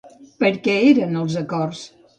[0.43, 1.89] Per què eren els acords?